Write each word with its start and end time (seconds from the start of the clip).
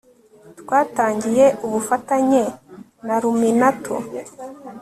twatangiye 0.59 1.45
ubufatanye 1.65 2.43
na 3.07 3.15
luminato 3.21 3.95